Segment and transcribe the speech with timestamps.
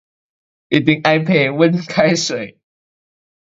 [0.69, 2.57] 一定 iPad 溫開水